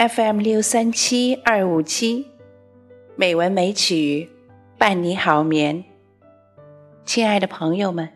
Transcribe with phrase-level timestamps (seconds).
[0.00, 2.24] FM 六三七二五七，
[3.16, 4.30] 美文美曲
[4.78, 5.84] 伴你好眠。
[7.04, 8.08] 亲爱的朋友们，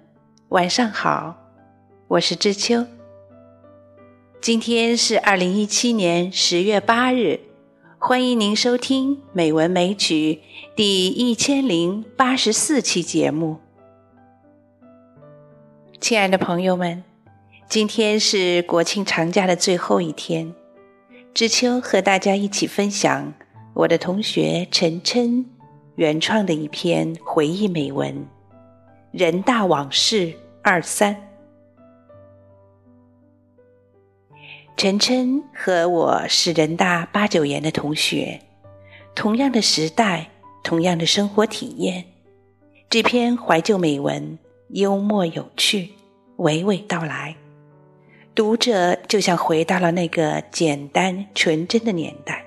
[0.48, 1.36] 晚上好，
[2.08, 2.86] 我是知秋。
[4.40, 7.40] 今天是二零一七年十月八日，
[7.98, 10.40] 欢迎您收听《美文美曲》
[10.74, 13.58] 第一千零八十四期节目。
[16.00, 17.04] 亲爱的朋友们，
[17.68, 20.54] 今天是国庆长假的最后一天。
[21.34, 23.34] 知秋和大家一起分享
[23.74, 25.44] 我的同学陈琛
[25.96, 28.14] 原创的一篇回忆美文
[29.10, 31.12] 《人大往事二三》。
[34.76, 38.40] 陈琛和我是人大八九研的同学，
[39.16, 40.30] 同样的时代，
[40.62, 42.04] 同样的生活体验。
[42.88, 44.38] 这篇怀旧美文
[44.68, 45.90] 幽默有趣，
[46.36, 47.34] 娓娓道来。
[48.34, 52.44] 读者就像回到了那个简单纯真的年代，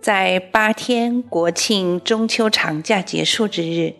[0.00, 3.94] 在八天国庆中秋长假结束之日，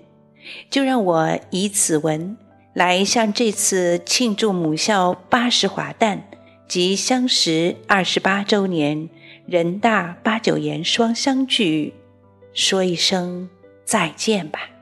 [0.71, 2.37] 就让我以此文
[2.73, 6.29] 来向这次庆祝母校八十华诞
[6.69, 9.09] 及相识二十八周年
[9.47, 11.95] 人大八九研双相聚
[12.53, 13.51] 说一声
[13.85, 14.74] 再见吧。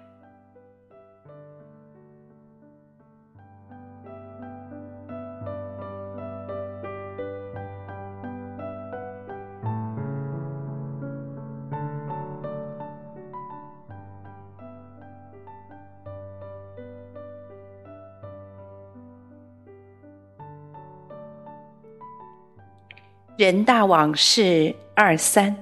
[23.39, 25.57] 人大往事二三，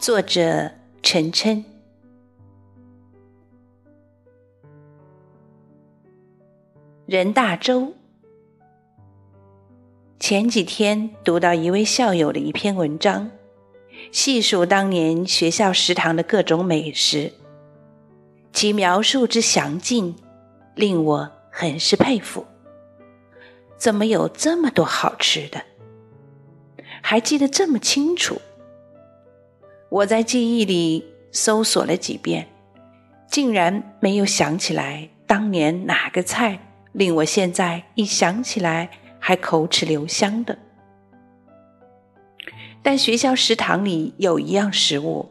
[0.00, 0.70] 作者
[1.02, 1.62] 陈琛。
[7.04, 7.92] 人大周，
[10.18, 13.30] 前几天读到一位校友的一篇文章，
[14.10, 17.30] 细数当年学校食堂的各种美食，
[18.54, 20.16] 其描述之详尽，
[20.74, 22.46] 令我很是佩服。
[23.76, 25.62] 怎么有这么多好吃的？
[27.06, 28.40] 还记得这么清楚。
[29.90, 32.48] 我在记忆里搜索了几遍，
[33.28, 36.58] 竟然没有想起来当年哪个菜
[36.92, 38.88] 令我现在一想起来
[39.18, 40.56] 还口齿留香的。
[42.82, 45.30] 但学校食堂里有一样食物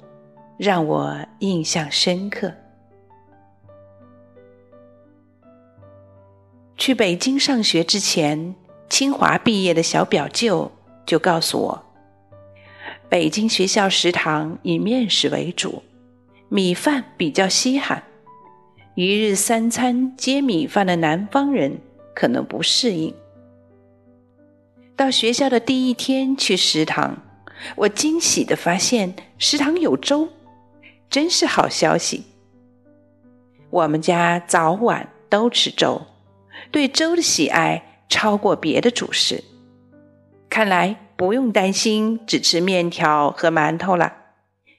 [0.58, 2.54] 让我印象深刻。
[6.78, 8.54] 去北京上学之前，
[8.88, 10.72] 清华毕业的小表舅。
[11.06, 11.84] 就告诉我，
[13.10, 15.84] 北京学校食堂以面食为主，
[16.50, 18.04] 米饭比较稀罕，
[18.96, 21.80] 一日三餐接米饭的南方人
[22.16, 23.14] 可能不适应。
[24.96, 27.18] 到学校的第一天去食堂，
[27.76, 30.30] 我惊喜的发现食堂有粥，
[31.10, 32.24] 真是好消息。
[33.70, 36.02] 我们家早晚都吃粥，
[36.72, 39.44] 对粥的喜爱超过别的主食。
[40.54, 44.18] 看来不用担心只吃面条和馒头了，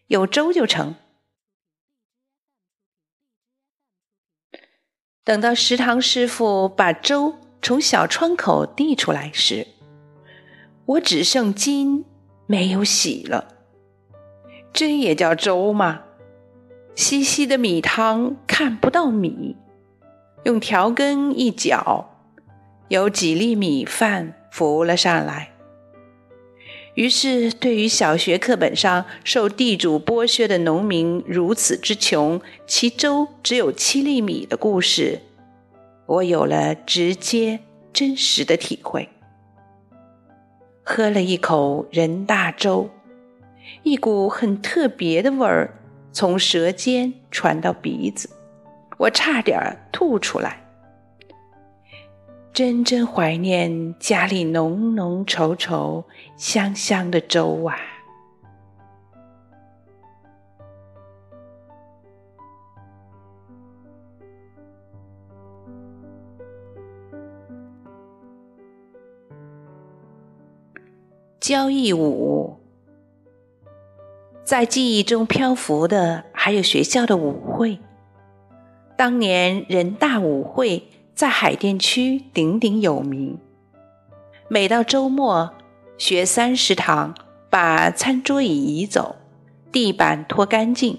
[0.06, 0.94] 有粥就成。
[5.24, 9.66] 等到食堂师傅把粥从小窗口递出来时，
[10.86, 12.04] 我只剩筋
[12.46, 13.56] 没有洗了。
[14.72, 16.04] 这也叫粥吗？
[16.94, 19.56] 稀稀的米汤看不到米，
[20.44, 22.14] 用调羹一搅，
[22.86, 25.50] 有几粒米饭浮了上来。
[26.94, 35.20] 于是，对于小学课本上受地主剥削的农民如此之穷，其粥只有七粒米的故事，
[36.06, 37.58] 我有了直接
[37.92, 39.08] 真实的体会。
[40.84, 42.90] 喝了一口人大粥，
[43.82, 45.74] 一股很特别的味儿
[46.12, 48.30] 从舌尖传到鼻子，
[48.98, 50.63] 我差点吐出来。
[52.54, 56.04] 真真怀念家里浓浓稠稠、
[56.36, 57.76] 香香的粥啊！
[71.40, 72.60] 交谊舞，
[74.44, 77.80] 在记忆中漂浮的还有学校的舞会。
[78.96, 80.84] 当年人大舞会。
[81.14, 83.38] 在海淀区鼎鼎有名。
[84.48, 85.54] 每到周末，
[85.96, 87.14] 学三食堂
[87.48, 89.14] 把餐桌椅移走，
[89.70, 90.98] 地板拖干净，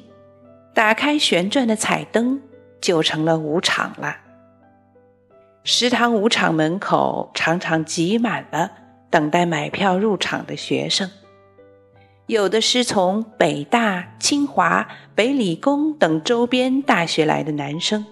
[0.73, 2.41] 打开旋转的彩灯，
[2.79, 4.17] 就成了舞场了。
[5.65, 8.71] 食堂舞场门口常常挤满了
[9.09, 11.11] 等待买票入场的学生，
[12.27, 18.05] 有的是从北大、清华、北理工等周边大学来的男生。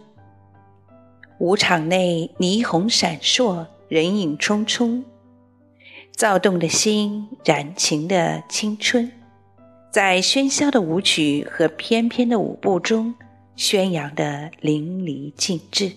[1.40, 5.04] 舞场内霓虹闪烁，人影匆匆，
[6.16, 9.12] 躁动的心，燃情的青春，
[9.92, 13.16] 在喧嚣的舞曲和翩翩的舞步中，
[13.56, 15.92] 宣扬的淋漓尽致。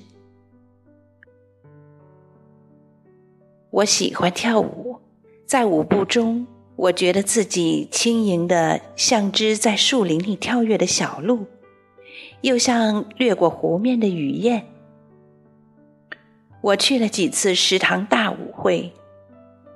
[3.70, 4.96] 我喜欢跳舞，
[5.44, 6.46] 在舞步中，
[6.76, 11.44] 我觉得自己轻盈的像只在树林里跳跃的小鹿，
[12.40, 14.66] 又像掠过湖面的雨燕。
[16.66, 18.92] 我去了几次食堂大舞会，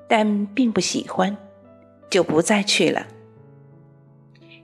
[0.08, 1.36] 但并不喜欢，
[2.10, 3.06] 就不再去了。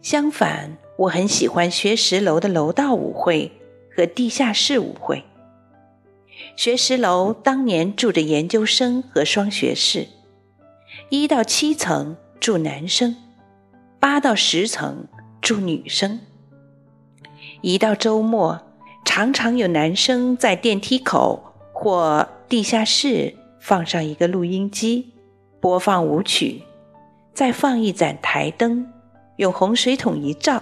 [0.02, 3.52] 相反，我很喜欢学识楼的楼道舞会
[3.94, 5.22] 和地下室舞会。
[6.56, 10.08] 学识楼当年住着研究生和双学士，
[11.10, 13.14] 一到七层住男生，
[14.00, 15.06] 八到十层
[15.40, 16.18] 住女生。
[17.60, 18.60] 一到周末，
[19.04, 21.45] 常常有男生在电梯口。
[21.86, 25.12] 或地下室放上一个录音机，
[25.60, 26.62] 播放舞曲，
[27.32, 28.92] 再放一盏台灯，
[29.36, 30.60] 用洪水桶一照，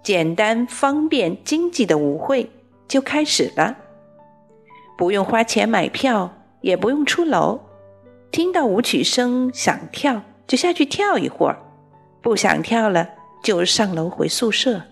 [0.00, 2.48] 简单、方便、经济的舞会
[2.86, 3.76] 就开始了。
[4.96, 7.58] 不用花钱买票，也不用出楼，
[8.30, 11.58] 听到舞曲声想跳就下去跳一会儿，
[12.22, 13.08] 不想跳了
[13.42, 14.82] 就上楼回宿舍。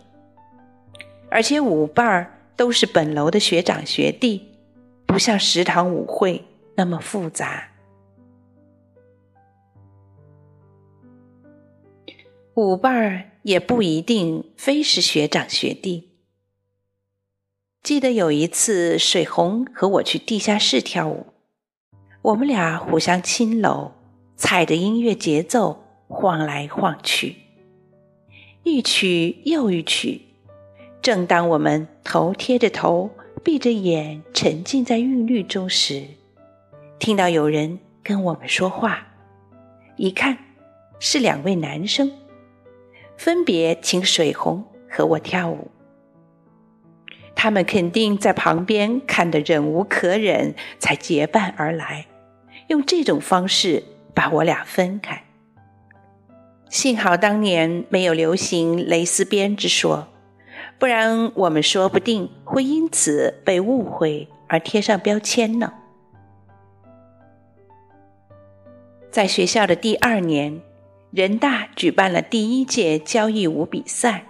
[1.31, 4.56] 而且舞伴儿都是本楼的学长学弟。
[5.07, 6.45] 不像食堂舞会
[6.75, 7.71] 那么复杂，
[12.55, 16.11] 舞伴儿也不一定非是学长学弟。
[17.83, 21.29] 记得有一次，水红和我去地下室跳舞，
[22.21, 23.93] 我们俩互相亲搂，
[24.37, 27.37] 踩着音乐节奏晃来晃去，
[28.65, 30.23] 一曲又一曲。
[31.01, 33.09] 正当我们头贴着头。
[33.47, 36.03] 闭着眼沉浸在韵律中时，
[36.99, 39.07] 听到有人跟我们说话，
[39.95, 40.37] 一看
[40.99, 42.11] 是两位男生，
[43.17, 45.71] 分别请水红和我跳舞。
[47.37, 52.09] 他们肯定在旁边看得忍无可忍，才结伴而来，
[52.67, 55.23] 用这种方式把我俩分开。
[56.69, 60.09] 幸好当年没有流行蕾丝边之说。
[60.79, 65.73] 不然，我们说不定会因此被误会而贴上标签呢。
[69.11, 70.61] 在学校的第二年，
[71.11, 74.27] 人大举办了第一届交谊舞比赛。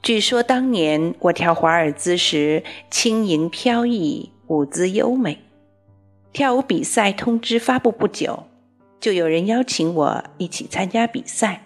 [0.00, 5.40] 据说当年我跳华尔兹时轻盈飘逸，舞姿优美。
[6.32, 8.44] 跳舞比赛通知发布不久，
[9.00, 11.62] 就有人邀请我一起参加比赛。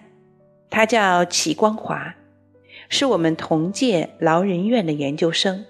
[0.71, 2.14] 他叫齐光华。
[2.88, 5.64] 是我们同届劳人院的研究生。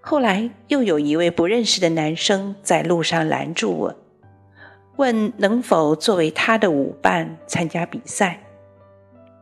[0.00, 3.96] 后来又有一位不认识的男生在路上拦住我，
[4.96, 8.40] 问能否作为他的舞伴参加比赛。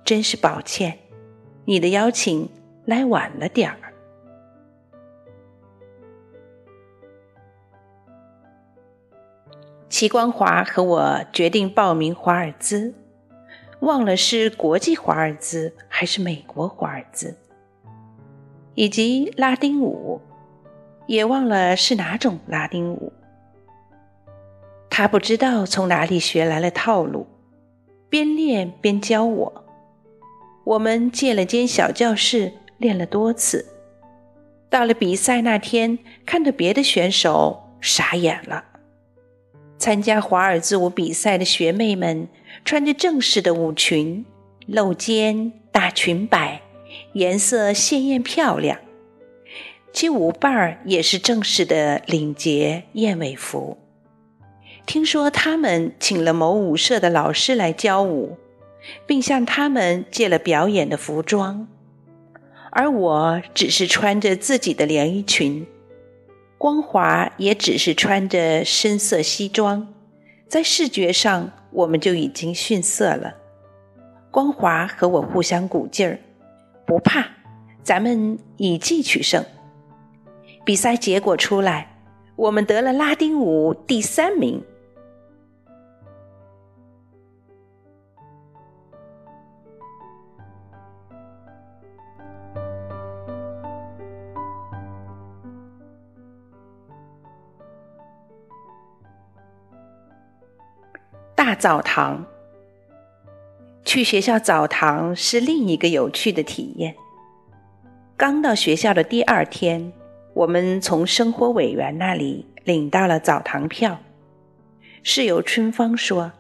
[0.05, 0.99] 真是抱歉，
[1.65, 2.49] 你的邀请
[2.85, 3.79] 来晚了点儿。
[9.89, 12.95] 齐光华和我决定报名华尔兹。
[13.83, 17.37] 忘了是国际华尔兹还是美国华尔兹，
[18.77, 20.21] 以及拉丁舞，
[21.09, 23.13] 也忘了是哪种拉丁舞。
[24.89, 27.27] 他不知道从哪里学来了套路，
[28.09, 29.65] 边练边教我。
[30.63, 33.67] 我们借了间小教室练了多次。
[34.71, 38.65] 到了比赛那天，看着别的选手傻眼了。
[39.77, 42.29] 参加华尔兹舞比赛的学妹们。
[42.65, 44.25] 穿着正式的舞裙，
[44.67, 46.63] 露肩、大裙摆，
[47.15, 48.79] 颜色鲜艳漂亮。
[49.93, 53.79] 其舞伴儿也是正式的领结燕尾服。
[54.87, 58.39] 听说他们请了某舞社的老师来教舞，
[59.07, 61.69] 并向他们借了表演的服装，
[62.71, 65.67] 而我只是穿着自己的连衣裙，
[66.57, 69.92] 光华也只是穿着深色西装，
[70.53, 71.51] 在视觉上。
[71.73, 73.33] 我们就已经逊色了。
[74.31, 76.19] 光华和我互相鼓劲儿，
[76.85, 77.25] 不怕，
[77.83, 79.43] 咱们以技取胜。
[80.63, 81.97] 比赛结果出来，
[82.37, 84.63] 我们得了拉丁舞第三名。
[101.53, 102.25] 大澡堂。
[103.85, 106.95] 去学校澡堂是另一个有趣的体验。
[108.17, 109.93] 刚到学校的第二天，
[110.33, 114.01] 我们从生活委员那里领到了澡堂票。
[115.03, 116.33] 室友春芳说：“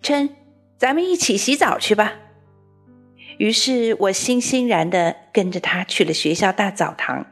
[0.00, 0.30] 春，
[0.78, 2.14] 咱们一起洗澡去吧。”
[3.36, 7.26] 于是我欣欣然地跟着他去了学校大澡堂。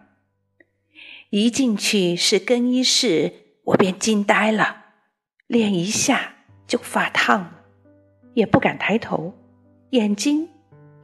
[1.31, 3.33] 一进去是更衣室，
[3.65, 4.85] 我便惊呆了，
[5.47, 6.35] 脸一下
[6.73, 7.53] 就发烫了，
[8.33, 9.35] 也不敢抬头。
[9.91, 10.49] 眼睛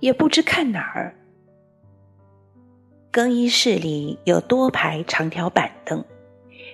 [0.01, 1.15] 也不知看哪儿。
[3.11, 6.03] 更衣室里有多排长条板凳，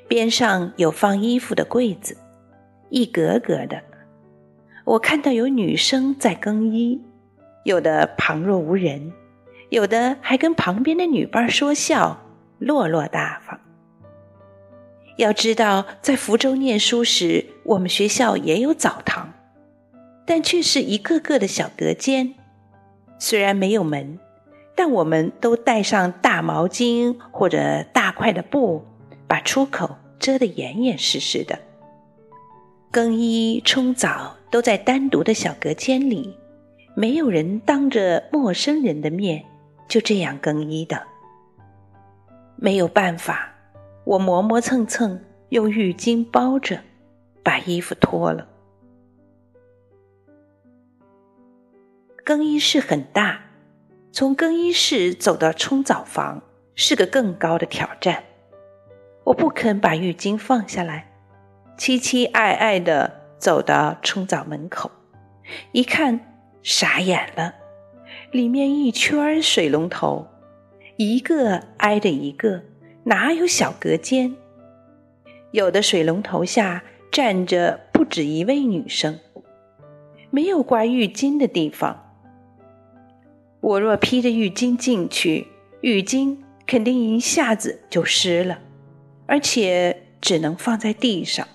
[0.07, 2.17] 边上有放衣服的柜子，
[2.89, 3.83] 一格格的。
[4.85, 7.03] 我看到有女生在更衣，
[7.65, 9.13] 有的旁若无人，
[9.71, 12.25] 有的还跟旁边的女伴说笑，
[12.61, 13.59] 落落大方。
[15.17, 19.33] 要知道，在福州念书时，我们学校也有澡堂。
[20.27, 22.35] 但却是一个个的小隔间，
[23.19, 24.19] 虽然没有门，
[24.75, 28.83] 但我们都带上大毛巾或者大块的布，
[29.29, 31.59] 把出口遮得严严实实的。
[32.91, 36.35] 更衣、冲澡都在单独的小隔间里，
[36.95, 39.45] 没有人当着陌生人的面
[39.87, 41.03] 就这样更衣的。
[42.57, 43.53] 没有办法，
[44.05, 46.81] 我磨磨蹭蹭用浴巾包着，
[47.45, 48.49] 把衣服脱了。
[52.25, 53.43] 更衣室很大，
[54.11, 56.43] 从更衣室走到冲澡房
[56.75, 58.25] 是个更高的挑战。
[59.25, 61.13] 我不肯把浴巾放下来，
[61.77, 64.91] 期期艾艾地走到冲澡门口，
[65.73, 66.19] 一看
[66.63, 67.55] 傻眼了，
[68.31, 70.27] 里面一圈水龙头，
[70.97, 72.63] 一个挨着一个，
[73.05, 74.35] 哪有小隔间？
[75.53, 76.83] 有的水龙头下
[77.15, 79.21] 站着不止一位女生，
[80.31, 82.13] 没有挂浴巾的地方。
[83.61, 85.47] 我若披着浴巾进去，
[85.81, 88.59] 浴巾肯定一下子就湿了，
[89.27, 91.47] 而且只能放在地上。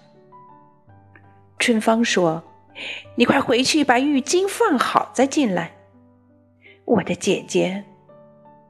[1.58, 2.42] 春芳说
[3.16, 5.76] ：“你快回去把浴巾放好再进来。”
[6.88, 7.84] 我的姐姐，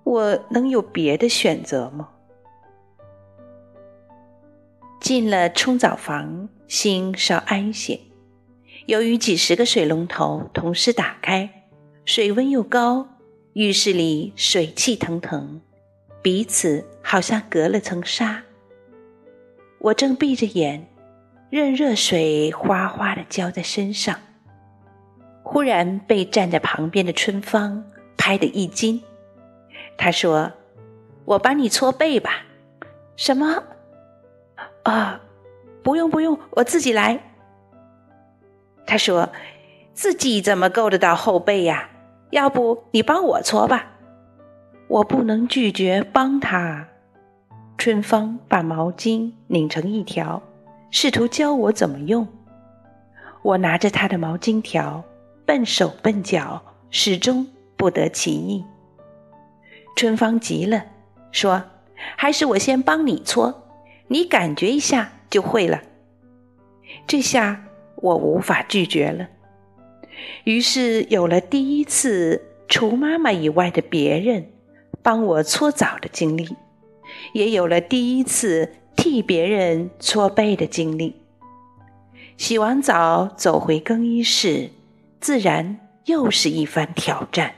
[0.04, 2.10] 我能有别的选择吗？
[5.00, 8.00] 进了冲澡房，心稍安些。
[8.86, 11.66] 由于几十个水龙头同时打开，
[12.06, 13.10] 水温又高。
[13.54, 15.60] 浴室里水气腾腾，
[16.22, 18.44] 彼此好像隔了层纱。
[19.80, 20.88] 我正闭着眼，
[21.50, 24.20] 任热水哗哗的浇在身上，
[25.44, 27.84] 忽然被站在旁边的春芳
[28.16, 29.02] 拍得一惊。
[29.98, 30.54] 她说
[31.26, 32.46] ：“我帮你搓背吧。
[33.18, 33.64] ”“什么
[34.84, 35.22] ？”“啊，
[35.84, 37.20] 不用不用，我自己来。”
[38.86, 39.30] 他说
[39.94, 41.90] ：“自己怎么够得到后背呀？”
[42.32, 43.88] 要不你帮我搓吧，
[44.88, 46.88] 我不能拒绝帮他。
[47.76, 50.44] 春芳把毛巾拧成一条，
[50.92, 52.28] 试图教我怎么用。
[53.42, 55.04] 我拿着他的毛巾条，
[55.44, 58.64] 笨手笨脚，始终不得其意。
[59.96, 60.86] 春芳急了，
[61.32, 61.64] 说
[62.16, 63.64] ：“还是我先帮你搓，
[64.08, 65.82] 你感觉一下就会了。”
[67.06, 69.28] 这下我无法拒绝了。
[70.44, 74.52] 于是有了第一次除妈妈以外的别人
[75.02, 76.56] 帮我搓澡的经历，
[77.34, 81.16] 也有了第一次替别人搓背的经历。
[82.38, 84.70] 洗完澡走回更衣室，
[85.20, 87.54] 自然又是一番挑战。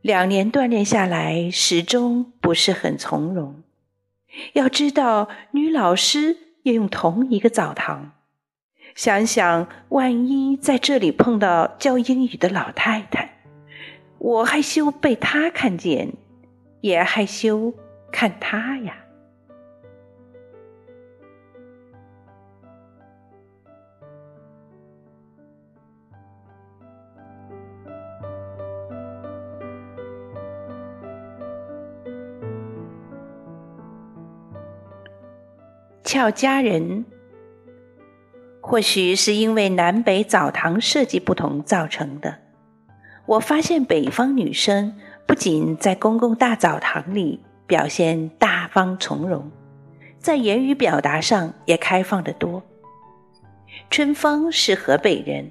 [0.00, 3.61] 两年锻炼下来，始终不是很从容。
[4.54, 8.12] 要知道，女老师也用同一个澡堂。
[8.94, 13.42] 想想，万一在这里碰到教英语的老太太，
[14.18, 16.12] 我害羞被她看见，
[16.82, 17.72] 也害羞
[18.10, 19.01] 看她呀。
[36.12, 37.06] 俏佳人。
[38.60, 42.36] 或许是因为南北澡堂设计不同造成的，
[43.24, 44.94] 我发现北方女生
[45.26, 49.50] 不仅在公共大澡堂里表现大方从容，
[50.18, 52.62] 在言语表达上也开放得多。
[53.88, 55.50] 春芳是河北人，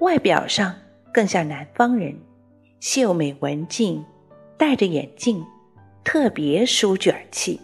[0.00, 0.74] 外表上
[1.12, 2.18] 更像南方人，
[2.80, 4.04] 秀美文静，
[4.56, 5.46] 戴着眼镜，
[6.02, 7.60] 特别书卷气。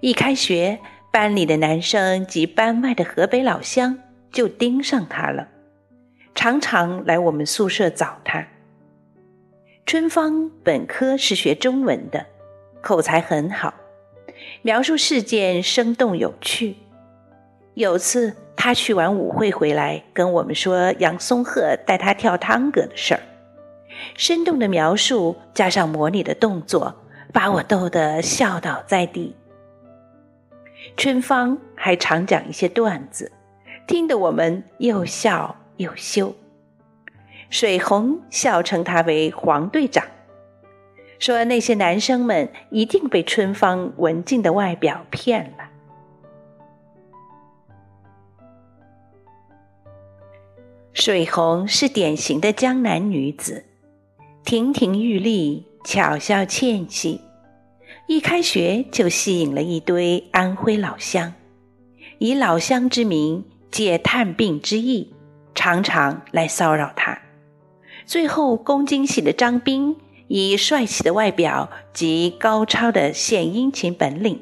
[0.00, 0.78] 一开学。
[1.12, 3.98] 班里的男生及班外的河北老乡
[4.30, 5.48] 就盯上他了，
[6.34, 8.46] 常常来我们宿舍找他。
[9.86, 12.26] 春芳本科是学中文的，
[12.82, 13.72] 口才很好，
[14.60, 16.76] 描述事件生动有趣。
[17.72, 23.20] 有次他去完舞会回来，跟我们说杨松鹤带他跳探戈的事儿，
[24.18, 26.94] 生动的描述加上模拟的动作，
[27.32, 29.34] 把我逗得笑倒在地。
[30.94, 33.32] 春芳还常讲一些段子，
[33.86, 36.34] 听得我们又笑又羞。
[37.48, 40.04] 水红笑称他为黄队长，
[41.18, 45.70] 说那些男生们一定被春芳文静的外表骗了。
[50.92, 53.66] 水红是典型的江南女子，
[54.44, 57.20] 亭亭玉立，巧笑倩兮。
[58.08, 61.34] 一开学就吸引了一堆安徽老乡，
[62.18, 65.12] 以老乡之名借探病之意，
[65.56, 67.20] 常常来骚扰他。
[68.04, 69.96] 最后，宫京系的张斌
[70.28, 74.40] 以帅气的外表及高超的献殷勤本领，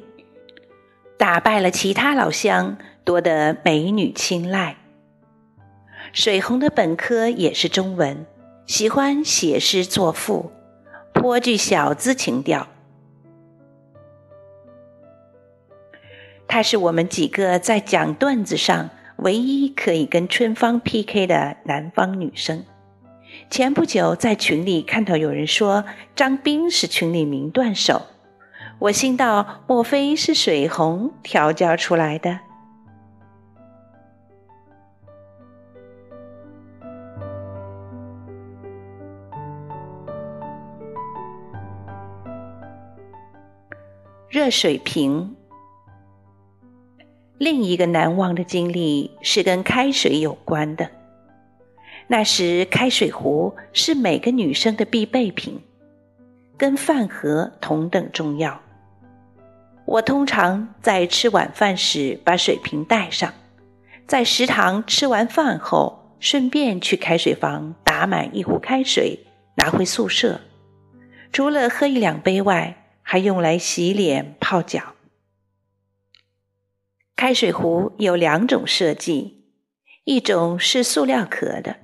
[1.17, 4.77] 打败了其他老乡，夺得美女青睐。
[6.13, 8.27] 水红的本科也是中文，
[8.67, 10.53] 喜欢写诗作赋，
[11.15, 12.69] 颇具小资情调。
[16.47, 22.65] 她是我们几个在讲段子上唯一可以跟春芳 PK 的南方女生。
[23.51, 25.85] 前不久在群里看到有人说
[26.15, 28.03] 张斌是群里名段手，
[28.79, 32.39] 我心道莫非是水红调教出来的？
[44.29, 45.34] 热水瓶。
[47.39, 50.89] 另一个难忘的经历是跟开水有关的。
[52.07, 55.61] 那时开水壶是每个女生的必备品，
[56.57, 58.61] 跟饭盒同等重要。
[59.87, 63.33] 我通常在吃晚饭时把水瓶带上，
[64.07, 70.41] 在食堂吃完饭后，顺便去开水房打满一壶开水拿回宿舍，
[71.33, 74.94] 除了喝一两杯外，还用来洗脸泡脚。
[77.25, 79.47] 开水壶有两种设计，
[80.05, 81.77] 一种是塑料壳的，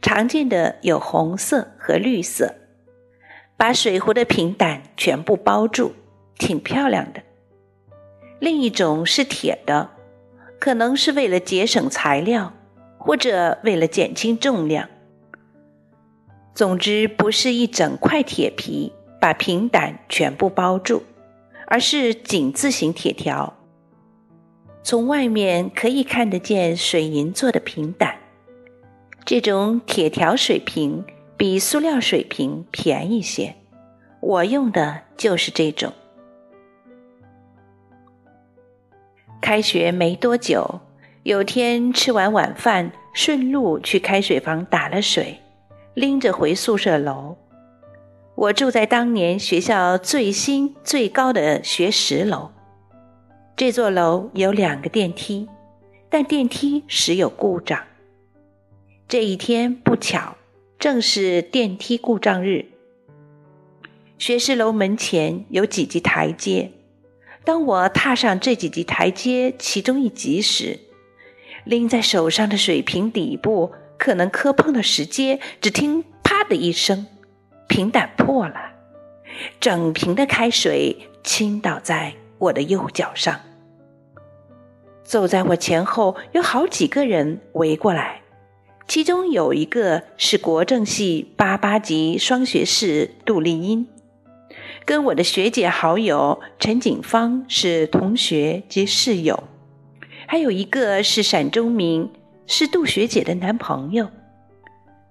[0.00, 2.54] 常见的有红色和绿色，
[3.56, 5.94] 把水壶的瓶胆全部包住，
[6.38, 7.22] 挺漂亮的；
[8.38, 9.90] 另一种是铁的，
[10.60, 12.54] 可能是为了节省材料，
[12.98, 14.88] 或者为了减轻重量。
[16.54, 21.02] 总之，不是一整块铁皮把瓶胆全部包住，
[21.66, 23.57] 而是井字形铁条。
[24.82, 28.16] 从外面可以看得见水银做的瓶胆，
[29.24, 31.04] 这种铁条水瓶
[31.36, 33.54] 比塑料水瓶便宜些。
[34.20, 35.92] 我用的就是这种。
[39.40, 40.80] 开学没多久，
[41.22, 45.38] 有天吃完晚饭，顺路去开水房打了水，
[45.94, 47.36] 拎着回宿舍楼。
[48.34, 52.50] 我住在当年学校最新最高的学十楼。
[53.58, 55.48] 这座楼有两个电梯，
[56.08, 57.82] 但电梯时有故障。
[59.08, 60.36] 这一天不巧，
[60.78, 62.66] 正是电梯故障日。
[64.16, 66.70] 学士楼门前有几级台阶，
[67.42, 70.78] 当我踏上这几级台阶其中一级时，
[71.64, 77.08] 拎在手上的水瓶底部可能磕碰了石阶，只听“啪”的一声，
[77.66, 78.54] 瓶胆破了，
[79.58, 83.40] 整瓶的开水倾倒在我的右脚上。
[85.08, 88.20] 走在我前后有好几个人围过来，
[88.86, 93.86] 其中有一个是国政系八八级双学士杜丽英，
[94.84, 99.44] 跟我的学姐好友陈景芳是同学及室友，
[100.26, 102.12] 还有一个是陕中明，
[102.46, 104.10] 是杜学姐的男朋友。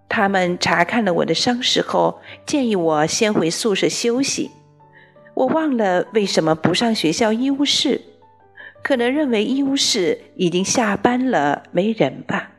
[0.08, 4.52] 他们查看了我的伤势后，建议我先回宿舍休息。
[5.34, 8.00] 我忘了为什么不上学校医务室。
[8.88, 12.54] 可能认为医务室已经下班了，没人吧。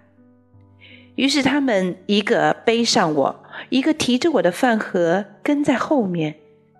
[1.14, 6.34] 于是他们一个背上我，一个提着我的饭盒跟在后面，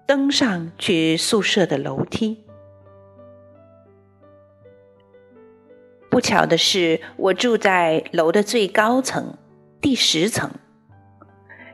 [0.06, 2.44] 登上去宿舍的楼梯。
[6.10, 9.38] 不巧的是，我住在楼的最高层，
[9.80, 10.50] 第十层。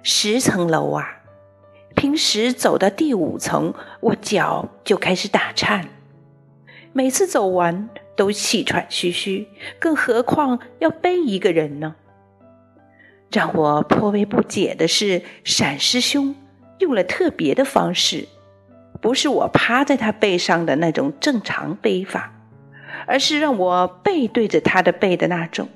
[0.04, 1.24] 十层楼啊，
[1.96, 5.88] 平时走到第五层，我脚就开始打颤。
[6.96, 9.48] 每次走完都气喘吁吁，
[9.80, 11.96] 更何况要背一个人呢？
[13.32, 16.36] 让我颇为不解的是，闪师兄
[16.78, 18.28] 用了特别的方式，
[19.00, 22.32] 不是我趴在他背上的那种正常背法，
[23.08, 25.68] 而是让我背对着他的背的那种。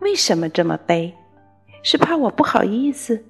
[0.00, 1.14] 为什么这么背？
[1.84, 3.24] 是怕我不好意思，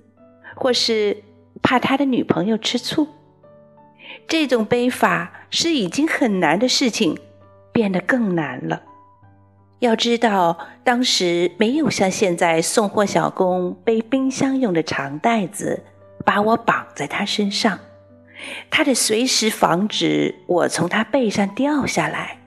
[0.55, 1.23] 或是
[1.61, 3.07] 怕他的女朋友吃醋？
[4.27, 7.19] 这种背法是已经很难的事情
[7.73, 8.83] 变得更难了。
[9.81, 15.83] 要知道，当时没有像现在送货小工背冰箱用的长袋子，
[16.25, 17.79] 把我绑在他身上，
[18.71, 22.39] 他得随时防止我从他背上掉下来。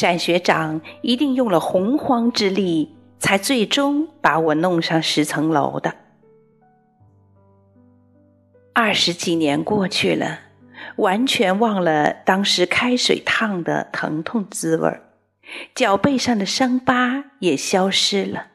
[0.00, 5.92] 单学长一定用了洪荒之力，才最终把我弄上十层楼的。
[8.72, 10.38] 二十几年过去了，
[10.96, 15.02] 完全忘了当时开水烫的疼痛滋味儿。
[15.74, 18.46] 脚背上的伤疤也消失了，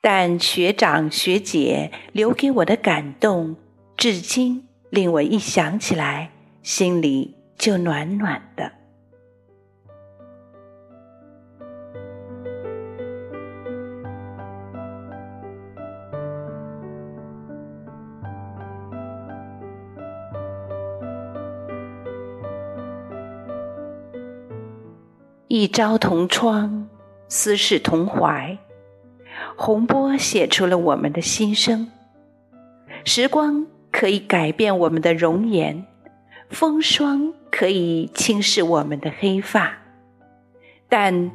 [0.00, 3.56] 但学长学姐留给我的感动，
[3.96, 6.30] 至今令我一想起来，
[6.62, 8.77] 心里就暖暖的。
[25.50, 26.86] 一朝同窗，
[27.26, 28.58] 斯是同怀。
[29.56, 31.90] 洪波写出了我们的心声。
[33.02, 35.86] 时光可以改变我们的容颜，
[36.50, 39.78] 风霜可以侵蚀我们的黑发，
[40.86, 41.30] 但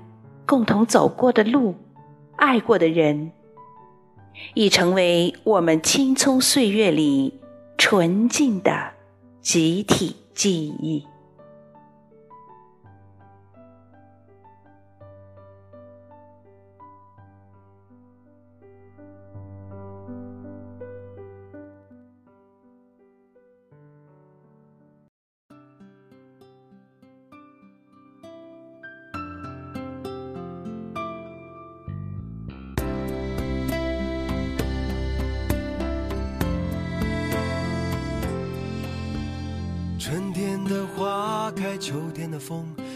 [0.45, 1.73] 共同走过的路，
[2.35, 3.31] 爱过的人，
[4.53, 7.39] 已成为我们青葱岁月里
[7.79, 8.91] 纯净的
[9.41, 11.03] 集体记忆。